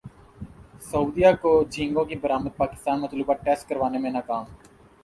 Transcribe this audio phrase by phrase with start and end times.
[0.81, 4.45] سعودیہ کو جھینگوں کی برامد پاکستان مطلوبہ ٹیسٹ کروانے میں ناکام